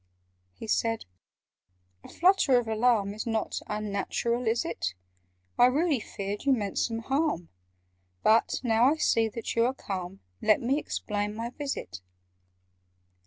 [0.55, 1.05] He said
[2.03, 4.95] "A flutter of alarm Is not unnatural, is it?
[5.59, 7.49] I really feared you meant some harm:
[8.23, 12.01] But, now I see that you are calm, Let me explain my visit.